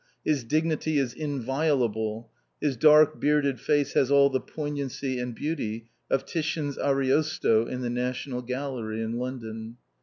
His 0.25 0.43
dignity 0.43 0.97
is 0.97 1.13
inviolable. 1.13 2.31
His 2.59 2.75
dark 2.75 3.19
bearded 3.21 3.59
face 3.59 3.93
has 3.93 4.09
all 4.09 4.31
the 4.31 4.39
poignancy 4.39 5.19
and 5.19 5.35
beauty 5.35 5.89
of 6.09 6.25
Titian's 6.25 6.75
"Ariosto" 6.79 7.67
in 7.67 7.81
the 7.81 7.89
National 7.91 8.41
Gallery 8.41 9.03
in 9.03 9.19
London. 9.19 9.77